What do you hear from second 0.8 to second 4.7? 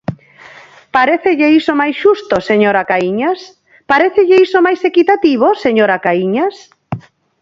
¿Parécelle iso máis xusto, señora Caíñas?, ¿parécelle iso